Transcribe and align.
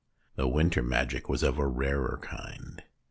The 0.35 0.47
winter 0.47 0.81
magic 0.81 1.29
was 1.29 1.43
of 1.43 1.59
a 1.59 1.67
rarer 1.67 2.17
kind. 2.23 2.81